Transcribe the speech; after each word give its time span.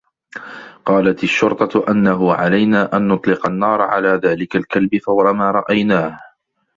قالت 0.85 1.23
الشّرطة 1.23 1.85
أنّه 1.91 2.33
علينا 2.33 2.97
أن 2.97 3.07
نطلق 3.07 3.47
النّار 3.47 3.81
على 3.81 4.09
ذلك 4.09 4.55
الكلب 4.55 4.97
فور 4.97 5.33
ما 5.33 5.51
رأيناه. 5.51 6.19